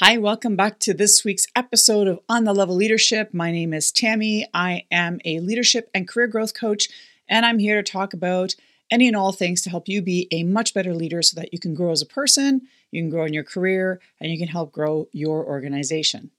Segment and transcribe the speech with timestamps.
[0.00, 3.34] Hi, welcome back to this week's episode of On the Level Leadership.
[3.34, 4.46] My name is Tammy.
[4.54, 6.88] I am a leadership and career growth coach,
[7.28, 8.54] and I'm here to talk about
[8.92, 11.58] any and all things to help you be a much better leader so that you
[11.58, 14.70] can grow as a person, you can grow in your career, and you can help
[14.70, 16.30] grow your organization.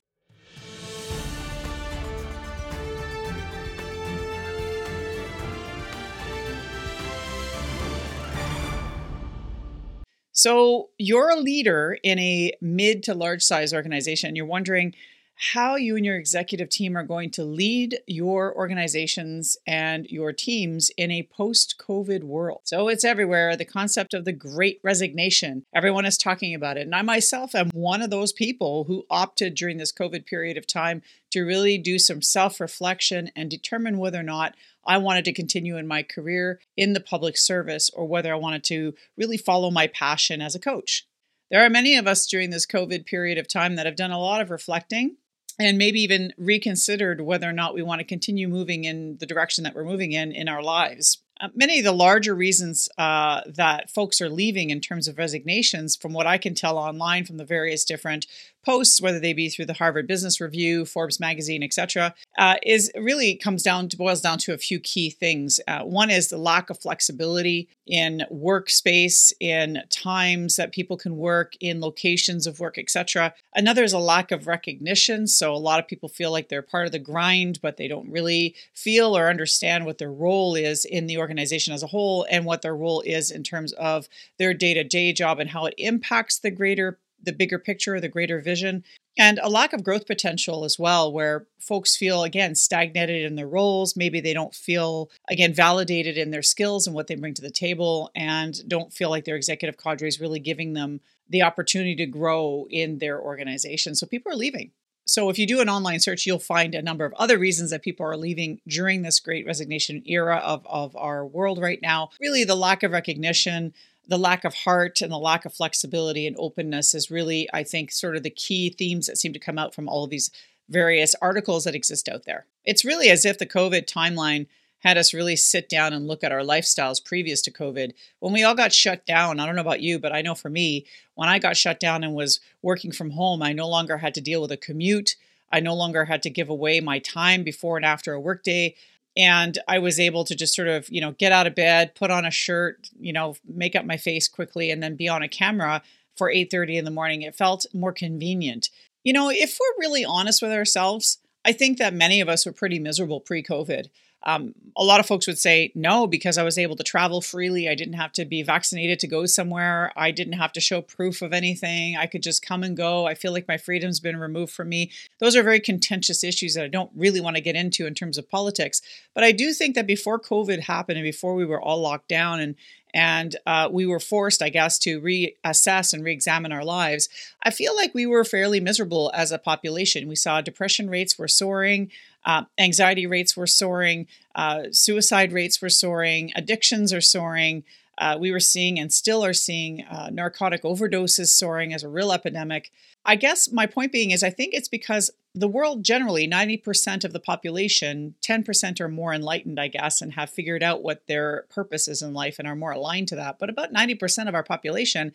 [10.41, 14.29] So, you're a leader in a mid to large size organization.
[14.29, 14.93] And you're wondering
[15.41, 20.91] how you and your executive team are going to lead your organizations and your teams
[20.97, 22.61] in a post COVID world.
[22.65, 23.55] So, it's everywhere.
[23.55, 26.81] The concept of the great resignation, everyone is talking about it.
[26.81, 30.67] And I myself am one of those people who opted during this COVID period of
[30.67, 35.33] time to really do some self reflection and determine whether or not I wanted to
[35.33, 39.71] continue in my career in the public service or whether I wanted to really follow
[39.71, 41.05] my passion as a coach.
[41.49, 44.19] There are many of us during this COVID period of time that have done a
[44.19, 45.15] lot of reflecting
[45.59, 49.65] and maybe even reconsidered whether or not we want to continue moving in the direction
[49.65, 51.21] that we're moving in in our lives.
[51.41, 55.95] Uh, many of the larger reasons uh, that folks are leaving in terms of resignations,
[55.95, 58.27] from what I can tell online from the various different
[58.65, 63.35] posts, whether they be through the Harvard Business Review, Forbes magazine, etc., uh, is really
[63.35, 65.59] comes down to boils down to a few key things.
[65.67, 71.53] Uh, one is the lack of flexibility in workspace, in times that people can work,
[71.59, 73.33] in locations of work, etc.
[73.55, 75.27] Another is a lack of recognition.
[75.27, 78.09] So a lot of people feel like they're part of the grind, but they don't
[78.11, 82.45] really feel or understand what their role is in the organization as a whole and
[82.45, 84.07] what their role is in terms of
[84.37, 88.83] their day-to-day job and how it impacts the greater the bigger picture, the greater vision,
[89.17, 93.47] and a lack of growth potential as well, where folks feel again stagnated in their
[93.47, 93.95] roles.
[93.95, 97.51] Maybe they don't feel again validated in their skills and what they bring to the
[97.51, 102.05] table, and don't feel like their executive cadre is really giving them the opportunity to
[102.05, 103.95] grow in their organization.
[103.95, 104.71] So people are leaving.
[105.05, 107.81] So if you do an online search, you'll find a number of other reasons that
[107.81, 112.09] people are leaving during this great resignation era of, of our world right now.
[112.21, 113.73] Really, the lack of recognition,
[114.09, 117.91] the lack of heart, and the lack of flexibility and openness is really, I think,
[117.91, 120.31] sort of the key themes that seem to come out from all of these
[120.67, 122.45] various articles that exist out there.
[122.65, 124.47] It's really as if the COVID timeline
[124.79, 127.91] had us really sit down and look at our lifestyles previous to COVID.
[128.19, 130.49] When we all got shut down, I don't know about you, but I know for
[130.49, 134.13] me, when I got shut down and was working from home, I no longer had
[134.15, 135.17] to deal with a commute.
[135.51, 138.75] I no longer had to give away my time before and after a workday.
[139.17, 142.11] And I was able to just sort of, you know, get out of bed, put
[142.11, 145.27] on a shirt, you know, make up my face quickly, and then be on a
[145.27, 145.81] camera
[146.15, 147.21] for 8:30 in the morning.
[147.21, 148.69] It felt more convenient.
[149.03, 152.51] You know, if we're really honest with ourselves, I think that many of us were
[152.51, 153.87] pretty miserable pre-COVID.
[154.23, 157.69] Um, a lot of folks would say no because I was able to travel freely.
[157.69, 159.91] I didn't have to be vaccinated to go somewhere.
[159.95, 161.95] I didn't have to show proof of anything.
[161.95, 163.05] I could just come and go.
[163.05, 164.91] I feel like my freedom's been removed from me.
[165.19, 168.17] Those are very contentious issues that I don't really want to get into in terms
[168.17, 168.81] of politics.
[169.13, 172.39] But I do think that before COVID happened and before we were all locked down
[172.39, 172.55] and
[172.93, 177.09] and uh, we were forced, I guess, to reassess and re-examine our lives.
[177.43, 180.07] I feel like we were fairly miserable as a population.
[180.07, 181.91] We saw depression rates were soaring.
[182.25, 187.63] Uh, anxiety rates were soaring, uh, suicide rates were soaring, addictions are soaring.
[187.97, 192.11] Uh, we were seeing and still are seeing uh, narcotic overdoses soaring as a real
[192.11, 192.71] epidemic.
[193.05, 197.13] I guess my point being is I think it's because the world generally, 90% of
[197.13, 201.87] the population, 10% are more enlightened, I guess, and have figured out what their purpose
[201.87, 203.37] is in life and are more aligned to that.
[203.37, 205.13] But about 90% of our population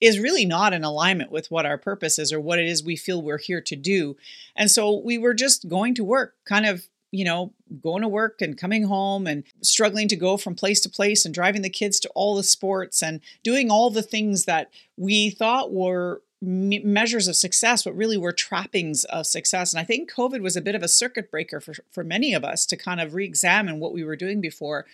[0.00, 2.96] is really not in alignment with what our purpose is or what it is we
[2.96, 4.16] feel we're here to do.
[4.54, 8.42] And so we were just going to work, kind of, you know, going to work
[8.42, 11.98] and coming home and struggling to go from place to place and driving the kids
[12.00, 17.36] to all the sports and doing all the things that we thought were measures of
[17.36, 19.72] success, but really were trappings of success.
[19.72, 22.44] And I think COVID was a bit of a circuit breaker for, for many of
[22.44, 24.86] us to kind of re examine what we were doing before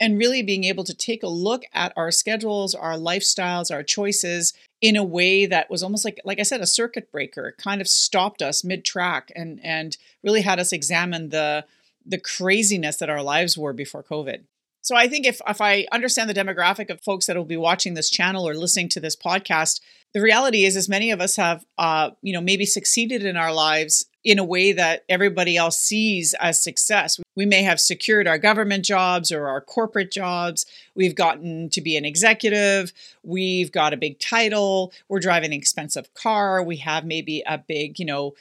[0.00, 4.54] and really being able to take a look at our schedules, our lifestyles, our choices
[4.80, 7.48] in a way that was almost like like I said a circuit breaker.
[7.48, 11.64] It kind of stopped us mid-track and and really had us examine the
[12.06, 14.44] the craziness that our lives were before COVID.
[14.82, 17.94] So I think if if I understand the demographic of folks that will be watching
[17.94, 19.80] this channel or listening to this podcast,
[20.14, 23.52] the reality is as many of us have uh, you know maybe succeeded in our
[23.52, 27.20] lives in a way that everybody else sees as success.
[27.36, 30.66] We may have secured our government jobs or our corporate jobs.
[30.94, 32.92] We've gotten to be an executive.
[33.22, 34.92] We've got a big title.
[35.08, 36.62] We're driving an expensive car.
[36.62, 38.34] We have maybe a big, you know,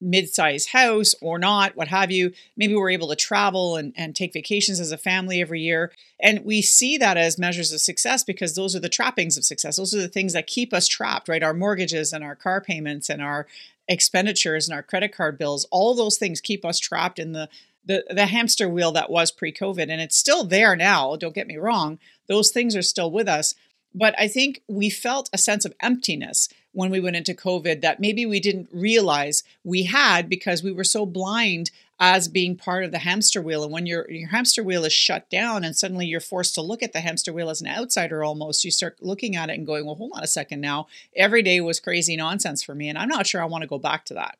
[0.00, 2.32] mid-sized house or not, what have you.
[2.56, 5.92] Maybe we're able to travel and, and take vacations as a family every year.
[6.20, 9.76] And we see that as measures of success because those are the trappings of success.
[9.76, 11.42] Those are the things that keep us trapped, right?
[11.42, 13.46] Our mortgages and our car payments and our
[13.90, 17.50] expenditures and our credit card bills, all those things keep us trapped in the
[17.82, 19.90] the, the hamster wheel that was pre-COVID.
[19.90, 21.98] And it's still there now, don't get me wrong.
[22.28, 23.54] Those things are still with us.
[23.94, 28.00] But I think we felt a sense of emptiness when we went into COVID that
[28.00, 32.92] maybe we didn't realize we had because we were so blind as being part of
[32.92, 33.62] the hamster wheel.
[33.62, 36.82] And when your your hamster wheel is shut down and suddenly you're forced to look
[36.82, 39.84] at the hamster wheel as an outsider almost, you start looking at it and going,
[39.84, 40.86] well, hold on a second now.
[41.14, 42.88] Every day was crazy nonsense for me.
[42.88, 44.38] And I'm not sure I want to go back to that.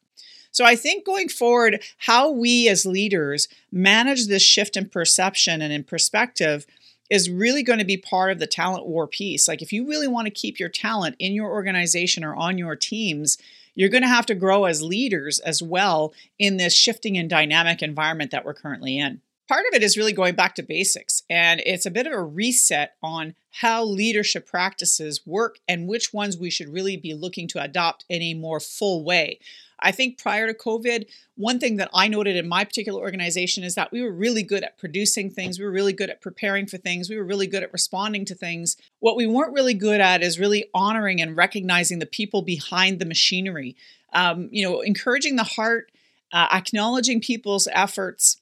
[0.52, 5.72] So I think going forward, how we as leaders manage this shift in perception and
[5.72, 6.66] in perspective
[7.10, 9.48] is really going to be part of the talent war piece.
[9.48, 12.76] Like, if you really want to keep your talent in your organization or on your
[12.76, 13.36] teams,
[13.74, 17.82] you're going to have to grow as leaders as well in this shifting and dynamic
[17.82, 19.20] environment that we're currently in.
[19.50, 22.22] Part of it is really going back to basics, and it's a bit of a
[22.22, 27.60] reset on how leadership practices work and which ones we should really be looking to
[27.60, 29.40] adopt in a more full way.
[29.80, 33.74] I think prior to COVID, one thing that I noted in my particular organization is
[33.74, 35.58] that we were really good at producing things.
[35.58, 37.10] We were really good at preparing for things.
[37.10, 38.76] We were really good at responding to things.
[39.00, 43.04] What we weren't really good at is really honoring and recognizing the people behind the
[43.04, 43.74] machinery.
[44.12, 45.90] Um, you know, encouraging the heart,
[46.30, 48.39] uh, acknowledging people's efforts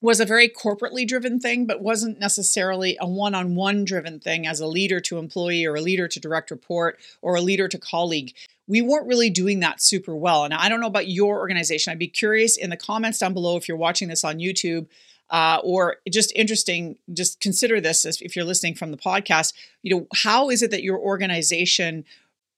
[0.00, 4.46] was a very corporately driven thing, but wasn't necessarily a one on one driven thing
[4.46, 7.78] as a leader to employee or a leader to direct report or a leader to
[7.78, 8.32] colleague
[8.68, 10.44] we weren't really doing that super well.
[10.44, 11.90] And I don't know about your organization.
[11.90, 14.86] I'd be curious in the comments down below if you're watching this on YouTube
[15.30, 19.54] uh, or just interesting, just consider this as if you're listening from the podcast.
[19.82, 22.04] You know, how is it that your organization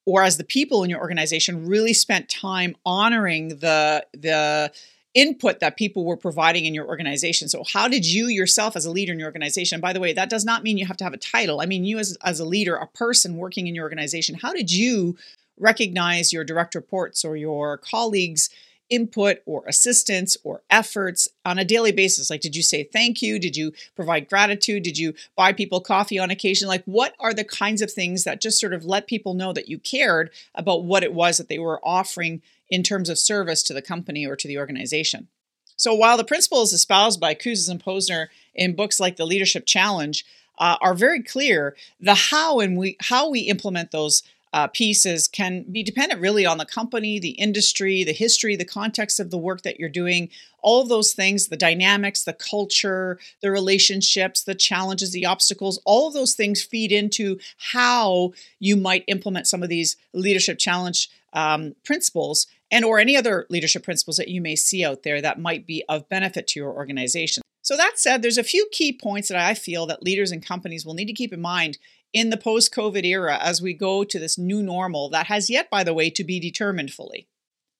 [0.04, 4.72] or as the people in your organization really spent time honoring the the
[5.14, 7.48] input that people were providing in your organization.
[7.48, 10.30] So, how did you yourself, as a leader in your organization, by the way, that
[10.30, 11.60] does not mean you have to have a title.
[11.60, 14.70] I mean, you as, as a leader, a person working in your organization, how did
[14.70, 15.16] you
[15.58, 18.50] recognize your direct reports or your colleagues'
[18.88, 23.38] input or assistance or efforts on a daily basis like did you say thank you
[23.38, 27.44] did you provide gratitude did you buy people coffee on occasion like what are the
[27.44, 31.04] kinds of things that just sort of let people know that you cared about what
[31.04, 34.48] it was that they were offering in terms of service to the company or to
[34.48, 35.28] the organization.
[35.76, 40.24] So while the principles espoused by Kouzes and Posner in books like the leadership challenge
[40.58, 44.22] uh, are very clear the how and we how we implement those
[44.52, 49.20] uh, pieces can be dependent really on the company, the industry, the history, the context
[49.20, 50.28] of the work that you're doing,
[50.60, 56.08] all of those things, the dynamics, the culture, the relationships, the challenges, the obstacles, all
[56.08, 57.38] of those things feed into
[57.72, 63.46] how you might implement some of these leadership challenge um, principles and or any other
[63.50, 66.72] leadership principles that you may see out there that might be of benefit to your
[66.72, 67.42] organization.
[67.62, 70.86] So that said, there's a few key points that I feel that leaders and companies
[70.86, 71.78] will need to keep in mind
[72.12, 75.70] in the post COVID era as we go to this new normal that has yet,
[75.70, 77.28] by the way, to be determined fully.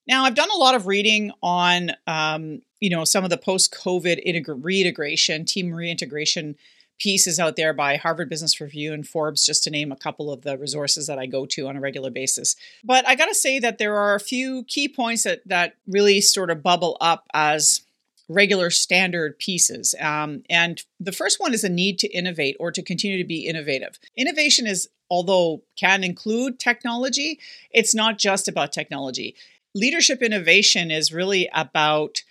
[0.06, 3.72] Now, I've done a lot of reading on, um, you know, some of the post
[3.72, 6.56] COVID integ- reintegration, team reintegration
[7.00, 10.42] pieces out there by Harvard Business Review and Forbes, just to name a couple of
[10.42, 12.54] the resources that I go to on a regular basis.
[12.84, 16.20] But I got to say that there are a few key points that that really
[16.20, 17.82] sort of bubble up as
[18.28, 19.94] regular standard pieces.
[19.98, 23.46] Um, and the first one is a need to innovate or to continue to be
[23.46, 23.98] innovative.
[24.16, 27.40] Innovation is, although can include technology,
[27.72, 29.34] it's not just about technology.
[29.74, 32.22] Leadership innovation is really about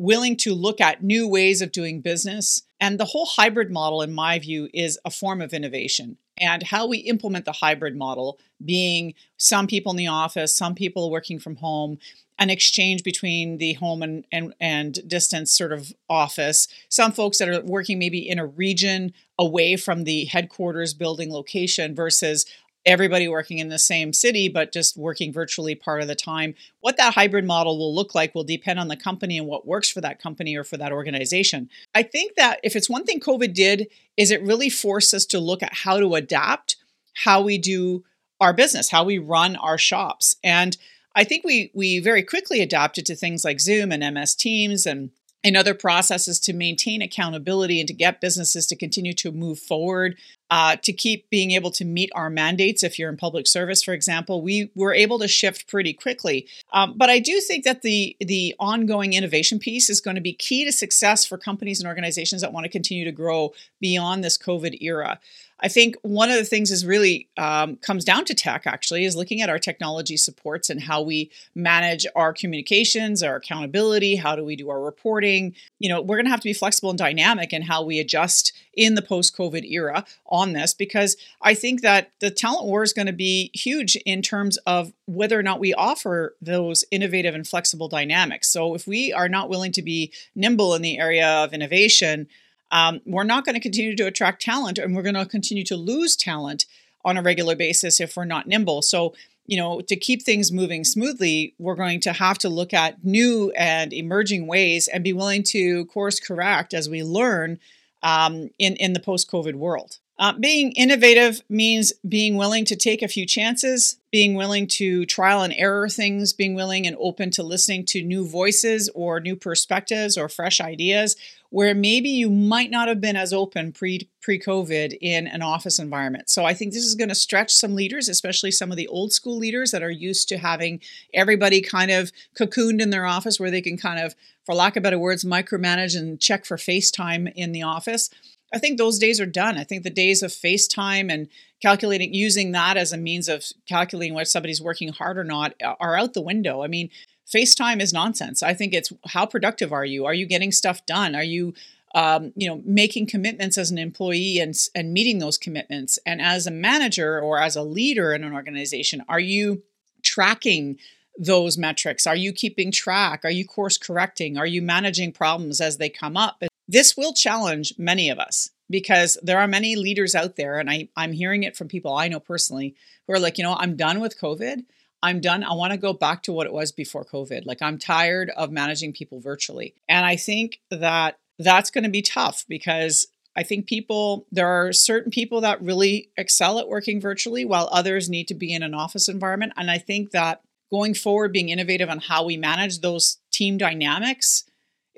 [0.00, 2.62] willing to look at new ways of doing business.
[2.80, 6.16] And the whole hybrid model, in my view, is a form of innovation.
[6.38, 11.10] And how we implement the hybrid model, being some people in the office, some people
[11.10, 11.98] working from home,
[12.38, 16.66] an exchange between the home and, and, and distance sort of office.
[16.88, 21.94] Some folks that are working maybe in a region away from the headquarters building location
[21.94, 22.46] versus
[22.86, 26.54] everybody working in the same city but just working virtually part of the time.
[26.80, 29.90] What that hybrid model will look like will depend on the company and what works
[29.90, 31.68] for that company or for that organization.
[31.94, 35.40] I think that if it's one thing COVID did is it really forced us to
[35.40, 36.76] look at how to adapt
[37.14, 38.04] how we do
[38.40, 40.36] our business, how we run our shops.
[40.42, 40.76] And
[41.14, 45.10] I think we we very quickly adapted to things like Zoom and MS Teams and
[45.42, 50.16] and other processes to maintain accountability and to get businesses to continue to move forward.
[50.50, 52.82] uh, to keep being able to meet our mandates.
[52.82, 56.46] If you're in public service, for example, we were able to shift pretty quickly.
[56.72, 60.32] Um, but I do think that the the ongoing innovation piece is going to be
[60.32, 64.36] key to success for companies and organizations that want to continue to grow beyond this
[64.36, 65.20] COVID era.
[65.62, 68.66] I think one of the things is really um, comes down to tech.
[68.66, 74.16] Actually, is looking at our technology supports and how we manage our communications, our accountability.
[74.16, 75.54] How do we do our reporting?
[75.78, 78.52] You know, we're going to have to be flexible and dynamic in how we adjust
[78.74, 83.06] in the post-COVID era on this because I think that the talent war is going
[83.06, 87.88] to be huge in terms of whether or not we offer those innovative and flexible
[87.88, 88.48] dynamics.
[88.48, 92.28] So if we are not willing to be nimble in the area of innovation
[92.70, 95.76] um, we're not going to continue to attract talent and we're going to continue to
[95.76, 96.66] lose talent
[97.04, 98.82] on a regular basis if we're not nimble.
[98.82, 99.14] So,
[99.46, 103.50] you know, to keep things moving smoothly, we're going to have to look at new
[103.56, 107.58] and emerging ways and be willing to course correct as we learn
[108.02, 109.98] um, in, in the post COVID world.
[110.20, 115.40] Uh, being innovative means being willing to take a few chances, being willing to trial
[115.40, 120.18] and error things, being willing and open to listening to new voices or new perspectives
[120.18, 121.16] or fresh ideas
[121.48, 125.78] where maybe you might not have been as open pre pre COVID in an office
[125.78, 126.28] environment.
[126.28, 129.14] So I think this is going to stretch some leaders, especially some of the old
[129.14, 130.80] school leaders that are used to having
[131.14, 134.82] everybody kind of cocooned in their office where they can kind of, for lack of
[134.82, 138.10] better words, micromanage and check for FaceTime in the office.
[138.52, 139.58] I think those days are done.
[139.58, 141.28] I think the days of FaceTime and
[141.62, 145.96] calculating, using that as a means of calculating whether somebody's working hard or not are
[145.96, 146.62] out the window.
[146.62, 146.90] I mean,
[147.32, 148.42] FaceTime is nonsense.
[148.42, 150.04] I think it's how productive are you?
[150.04, 151.14] Are you getting stuff done?
[151.14, 151.54] Are you
[151.94, 156.46] um, you know making commitments as an employee and and meeting those commitments and as
[156.46, 159.62] a manager or as a leader in an organization are you
[160.02, 160.78] tracking
[161.18, 165.78] those metrics are you keeping track are you course correcting are you managing problems as
[165.78, 170.36] they come up this will challenge many of us because there are many leaders out
[170.36, 173.44] there, and I, I'm hearing it from people I know personally who are like, you
[173.44, 174.64] know, I'm done with COVID.
[175.02, 175.42] I'm done.
[175.42, 177.44] I want to go back to what it was before COVID.
[177.44, 179.74] Like, I'm tired of managing people virtually.
[179.88, 184.72] And I think that that's going to be tough because I think people, there are
[184.72, 188.74] certain people that really excel at working virtually while others need to be in an
[188.74, 189.54] office environment.
[189.56, 194.44] And I think that going forward, being innovative on how we manage those team dynamics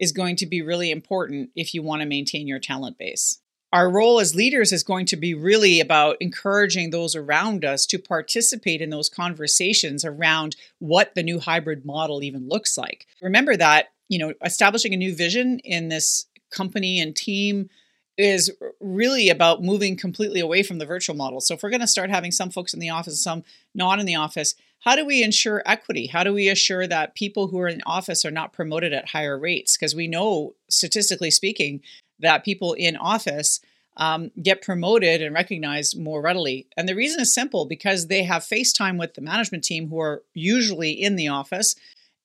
[0.03, 3.39] is going to be really important if you want to maintain your talent base.
[3.73, 7.99] Our role as leaders is going to be really about encouraging those around us to
[7.99, 13.07] participate in those conversations around what the new hybrid model even looks like.
[13.23, 17.71] Remember that, you know, establishing a new vision in this company and team
[18.19, 18.51] is
[18.81, 21.41] really about moving completely away from the virtual model.
[21.41, 24.07] So if we're going to start having some folks in the office, some not in
[24.07, 26.09] the office, how do we ensure equity?
[26.09, 29.39] How do we assure that people who are in office are not promoted at higher
[29.39, 29.77] rates?
[29.77, 31.81] Because we know, statistically speaking,
[32.19, 33.61] that people in office
[33.97, 36.67] um, get promoted and recognized more readily.
[36.77, 40.23] And the reason is simple because they have FaceTime with the management team who are
[40.35, 41.77] usually in the office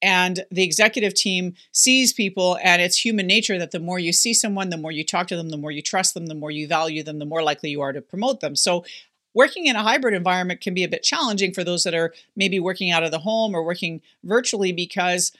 [0.01, 4.34] and the executive team sees people and it's human nature that the more you see
[4.34, 6.68] someone the more you talk to them the more you trust them the more you
[6.68, 8.56] value them the more likely you are to promote them.
[8.56, 8.86] So
[9.34, 12.60] working in a hybrid environment can be a bit challenging for those that are maybe
[12.60, 15.32] working out of the home or working virtually because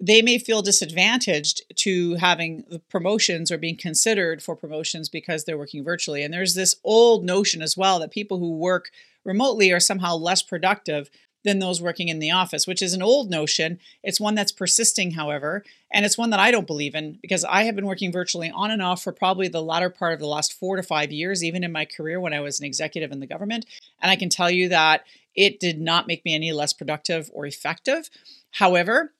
[0.00, 5.56] they may feel disadvantaged to having the promotions or being considered for promotions because they're
[5.56, 6.22] working virtually.
[6.22, 8.90] And there's this old notion as well that people who work
[9.24, 11.10] remotely are somehow less productive
[11.44, 13.78] than those working in the office, which is an old notion.
[14.02, 17.64] It's one that's persisting, however, and it's one that I don't believe in because I
[17.64, 20.52] have been working virtually on and off for probably the latter part of the last
[20.54, 23.26] four to five years, even in my career when I was an executive in the
[23.26, 23.66] government.
[24.00, 25.04] And I can tell you that
[25.36, 28.08] it did not make me any less productive or effective.
[28.52, 29.12] However,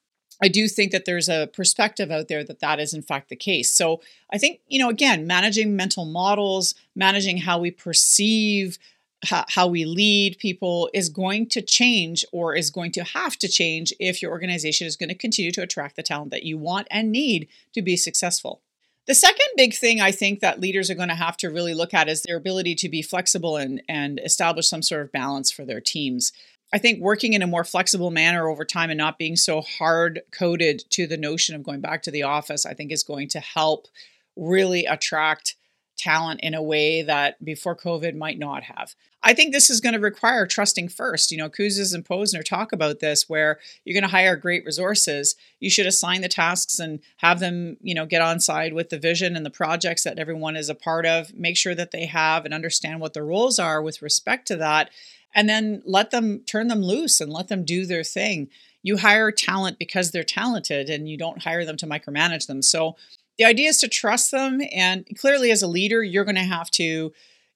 [0.43, 3.37] I do think that there's a perspective out there that that is in fact the
[3.37, 3.71] case.
[3.71, 4.01] So
[4.33, 8.79] I think, you know, again, managing mental models, managing how we perceive
[9.25, 13.93] how we lead people is going to change or is going to have to change
[13.99, 17.11] if your organization is going to continue to attract the talent that you want and
[17.11, 18.61] need to be successful.
[19.07, 21.93] The second big thing I think that leaders are going to have to really look
[21.93, 25.65] at is their ability to be flexible and, and establish some sort of balance for
[25.65, 26.33] their teams.
[26.73, 30.23] I think working in a more flexible manner over time and not being so hard
[30.33, 33.41] coded to the notion of going back to the office, I think is going to
[33.41, 33.89] help
[34.37, 35.55] really attract
[35.97, 38.95] talent in a way that before COVID might not have.
[39.27, 41.31] I think this is going to require trusting first.
[41.31, 45.35] You know, Kouzes and Posner talk about this where you're going to hire great resources.
[45.61, 48.99] You should assign the tasks and have them, you know, get on side with the
[48.99, 51.33] vision and the projects that everyone is a part of.
[51.35, 54.91] Make sure that they have and understand what their roles are with respect to that.
[55.35, 58.51] And then let them turn them loose and let them do their thing.
[58.83, 62.61] You hire talent because they're talented and you don't hire them to micromanage them.
[62.61, 62.97] So
[63.39, 64.61] the idea is to trust them.
[64.73, 67.13] And clearly, as a leader, you're going to have to,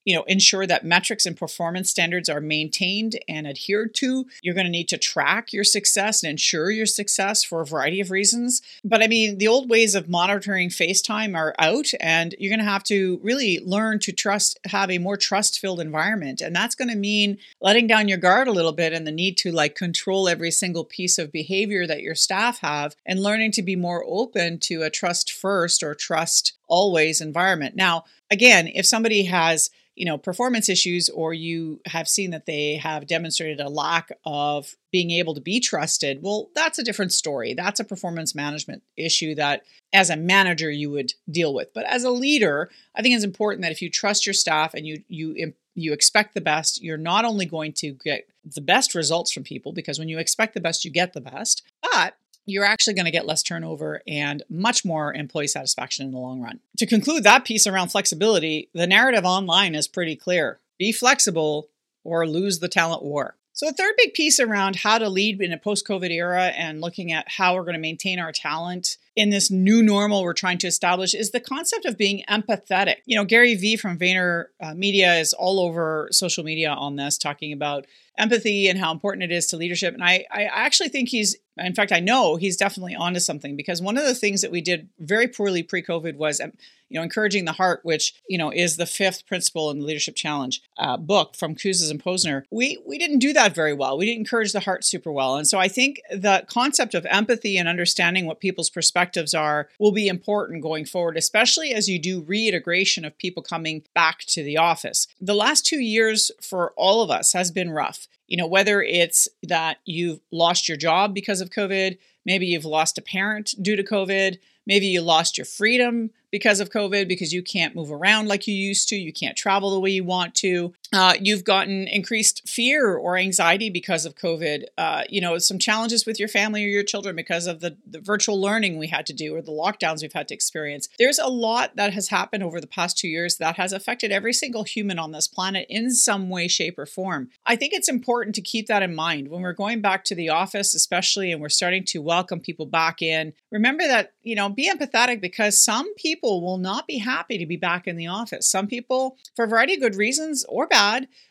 [0.09, 4.25] you know, ensure that metrics and performance standards are maintained and adhered to.
[4.41, 8.01] You're going to need to track your success and ensure your success for a variety
[8.01, 8.63] of reasons.
[8.83, 12.73] But I mean, the old ways of monitoring FaceTime are out, and you're going to
[12.73, 16.41] have to really learn to trust, have a more trust filled environment.
[16.41, 19.37] And that's going to mean letting down your guard a little bit and the need
[19.39, 23.63] to like control every single piece of behavior that your staff have and learning to
[23.63, 27.75] be more open to a trust first or trust always environment.
[27.75, 32.77] Now, again, if somebody has you know performance issues or you have seen that they
[32.77, 37.53] have demonstrated a lack of being able to be trusted well that's a different story
[37.53, 42.05] that's a performance management issue that as a manager you would deal with but as
[42.05, 45.53] a leader i think it's important that if you trust your staff and you you
[45.75, 49.73] you expect the best you're not only going to get the best results from people
[49.73, 52.15] because when you expect the best you get the best but
[52.49, 56.41] you're actually going to get less turnover and much more employee satisfaction in the long
[56.41, 56.61] run.
[56.79, 61.69] To conclude that piece around flexibility, the narrative online is pretty clear be flexible
[62.05, 63.35] or lose the talent war.
[63.53, 66.81] So, the third big piece around how to lead in a post COVID era and
[66.81, 70.59] looking at how we're going to maintain our talent in this new normal we're trying
[70.59, 72.99] to establish is the concept of being empathetic.
[73.05, 77.19] You know, Gary Vee from Vayner uh, Media is all over social media on this,
[77.19, 77.87] talking about
[78.17, 79.93] empathy and how important it is to leadership.
[79.93, 83.83] And I, I actually think he's, in fact, I know he's definitely onto something because
[83.83, 86.53] one of the things that we did very poorly pre-COVID was, um,
[86.89, 90.15] you know, encouraging the heart, which you know is the fifth principle in the Leadership
[90.15, 92.45] Challenge uh, book from Kouzes and Posner.
[92.51, 93.99] We we didn't do that very well.
[93.99, 97.59] We didn't encourage the heart super well, and so I think the concept of empathy
[97.59, 102.23] and understanding what people's perspectives are will be important going forward, especially as you do
[102.23, 105.07] reintegration of people coming back to the office.
[105.21, 109.27] The last two years for all of us has been rough you know, whether it's
[109.43, 113.83] that you've lost your job because of COVID, maybe you've lost a parent due to
[113.83, 118.47] COVID, maybe you lost your freedom because of COVID because you can't move around like
[118.47, 120.75] you used to, you can't travel the way you want to.
[120.93, 124.65] Uh, you've gotten increased fear or anxiety because of COVID.
[124.79, 128.01] Uh, you know, some challenges with your family or your children because of the, the
[128.01, 130.89] virtual learning we had to do or the lockdowns we've had to experience.
[130.99, 134.33] There's a lot that has happened over the past two years that has affected every
[134.33, 137.29] single human on this planet in some way, shape, or form.
[137.45, 140.31] I think it's important to keep that in mind when we're going back to the
[140.31, 143.35] office, especially, and we're starting to welcome people back in.
[143.53, 147.57] Remember that, you know, be empathetic because some people will not be happy to be
[147.57, 148.49] back in the office.
[148.49, 150.78] Some people, for a variety of good reasons or bad,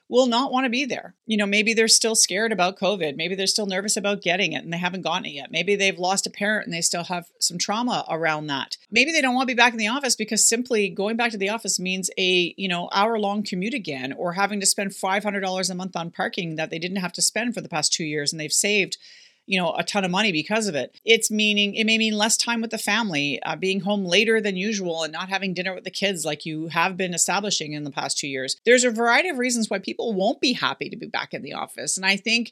[0.09, 1.15] will not want to be there.
[1.25, 3.17] You know, maybe they're still scared about COVID.
[3.17, 5.51] Maybe they're still nervous about getting it and they haven't gotten it yet.
[5.51, 8.77] Maybe they've lost a parent and they still have some trauma around that.
[8.89, 11.37] Maybe they don't want to be back in the office because simply going back to
[11.37, 15.69] the office means a, you know, hour long commute again or having to spend $500
[15.69, 18.31] a month on parking that they didn't have to spend for the past 2 years
[18.31, 18.97] and they've saved
[19.47, 20.99] you know a ton of money because of it.
[21.03, 24.55] It's meaning it may mean less time with the family uh, being home later than
[24.55, 27.91] usual and not having dinner with the kids like you have been establishing in the
[27.91, 28.57] past two years.
[28.65, 31.53] There's a variety of reasons why people won't be happy to be back in the
[31.53, 31.97] office.
[31.97, 32.51] And i think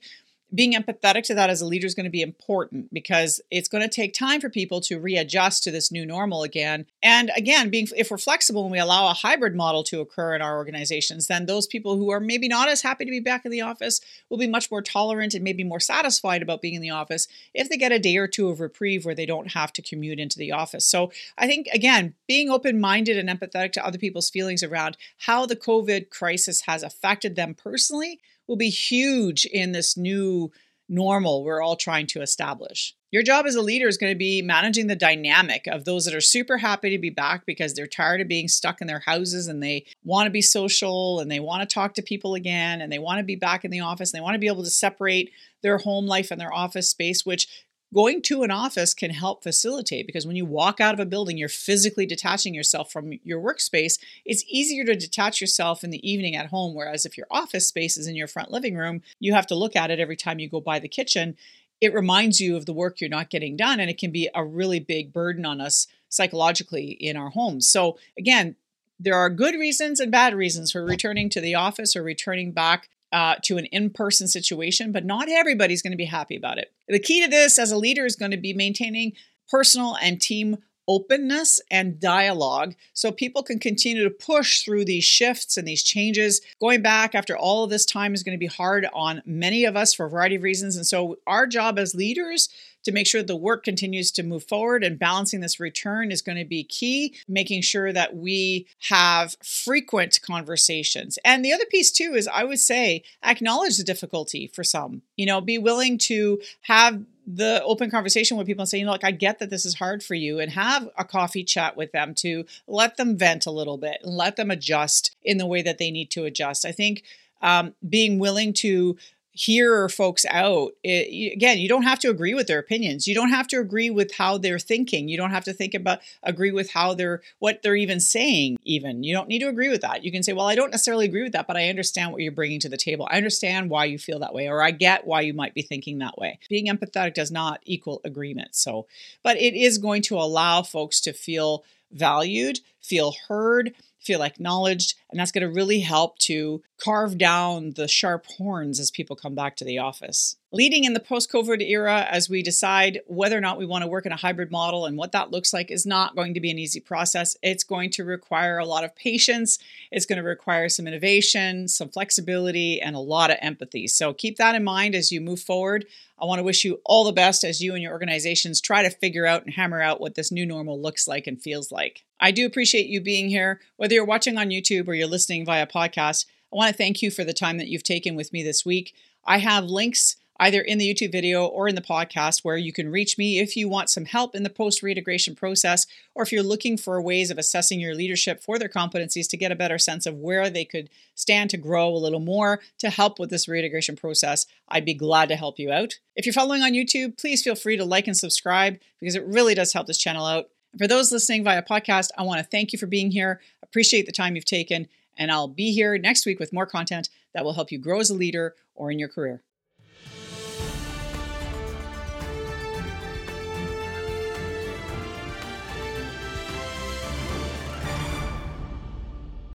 [0.54, 3.82] being empathetic to that as a leader is going to be important because it's going
[3.82, 6.86] to take time for people to readjust to this new normal again.
[7.02, 10.42] And again, being if we're flexible and we allow a hybrid model to occur in
[10.42, 13.52] our organizations, then those people who are maybe not as happy to be back in
[13.52, 16.90] the office will be much more tolerant and maybe more satisfied about being in the
[16.90, 19.82] office if they get a day or two of reprieve where they don't have to
[19.82, 20.86] commute into the office.
[20.86, 25.56] So I think again, being open-minded and empathetic to other people's feelings around how the
[25.56, 30.52] COVID crisis has affected them personally will be huge in this new
[30.88, 32.96] normal we're all trying to establish.
[33.12, 36.14] Your job as a leader is going to be managing the dynamic of those that
[36.14, 39.48] are super happy to be back because they're tired of being stuck in their houses
[39.48, 42.92] and they want to be social and they want to talk to people again and
[42.92, 44.70] they want to be back in the office and they want to be able to
[44.70, 45.32] separate
[45.64, 47.48] their home life and their office space, which
[47.96, 51.38] going to an office can help facilitate because when you walk out of a building,
[51.38, 53.98] you're physically detaching yourself from your workspace.
[54.26, 56.76] It's easier to detach yourself in the evening at home.
[56.76, 59.78] Whereas if your office space is in your front living room, you have to look
[59.78, 61.38] at it every time you go by the kitchen.
[61.80, 64.44] It reminds you of the work you're not getting done, and it can be a
[64.44, 67.70] really big burden on us psychologically in our homes.
[67.70, 68.56] So, again,
[69.00, 72.90] there are good reasons and bad reasons for returning to the office or returning back
[73.12, 76.72] uh, to an in person situation, but not everybody's going to be happy about it.
[76.88, 79.14] The key to this as a leader is going to be maintaining
[79.50, 85.58] personal and team openness and dialogue so people can continue to push through these shifts
[85.58, 86.42] and these changes.
[86.60, 89.76] Going back after all of this time is going to be hard on many of
[89.76, 90.76] us for a variety of reasons.
[90.76, 92.50] And so, our job as leaders
[92.86, 96.38] to make sure the work continues to move forward and balancing this return is going
[96.38, 101.20] to be key, making sure that we have frequent conversations.
[101.26, 105.02] And the other piece too is I would say acknowledge the difficulty for some.
[105.18, 108.92] You know, be willing to have the open conversation with people and say, you know,
[108.92, 111.92] like, I get that this is hard for you, and have a coffee chat with
[111.92, 115.64] them to let them vent a little bit and let them adjust in the way
[115.64, 116.66] that they need to adjust.
[116.66, 117.04] I think
[117.42, 118.98] um, being willing to
[119.36, 123.06] hear folks out it, again you don't have to agree with their opinions.
[123.06, 125.10] You don't have to agree with how they're thinking.
[125.10, 129.04] You don't have to think about agree with how they're what they're even saying even.
[129.04, 130.06] You don't need to agree with that.
[130.06, 132.32] You can say well i don't necessarily agree with that but i understand what you're
[132.32, 133.08] bringing to the table.
[133.12, 136.00] I understand why you feel that way or i get why you might be thinking
[136.00, 136.40] that way.
[136.50, 138.56] Being empathetic does not equal agreement.
[138.56, 138.88] So
[139.22, 143.74] but it is going to allow folks to feel valued feel heard
[144.06, 144.94] feel acknowledged.
[145.10, 149.34] And that's going to really help to carve down the sharp horns as people come
[149.34, 150.36] back to the office.
[150.52, 153.90] Leading in the post COVID era, as we decide whether or not we want to
[153.90, 156.52] work in a hybrid model and what that looks like, is not going to be
[156.52, 157.36] an easy process.
[157.42, 159.60] It's going to require a lot of patience.
[159.92, 163.88] It's going to require some innovation, some flexibility, and a lot of empathy.
[163.88, 165.86] So keep that in mind as you move forward.
[166.18, 168.90] I want to wish you all the best as you and your organizations try to
[168.90, 172.06] figure out and hammer out what this new normal looks like and feels like.
[172.20, 175.68] I do appreciate you being here, whether you're watching on YouTube or you're listening via
[175.68, 176.26] podcast.
[176.52, 178.94] I want to thank you for the time that you've taken with me this week.
[179.26, 182.92] I have links either in the YouTube video or in the podcast where you can
[182.92, 186.44] reach me if you want some help in the post reintegration process or if you're
[186.44, 190.06] looking for ways of assessing your leadership for their competencies to get a better sense
[190.06, 193.96] of where they could stand to grow a little more to help with this reintegration
[193.96, 194.46] process.
[194.68, 196.00] I'd be glad to help you out.
[196.16, 199.56] If you're following on YouTube, please feel free to like and subscribe because it really
[199.56, 200.50] does help this channel out.
[200.78, 203.40] For those listening via podcast, I want to thank you for being here.
[203.64, 207.46] Appreciate the time you've taken, and I'll be here next week with more content that
[207.46, 209.42] will help you grow as a leader or in your career.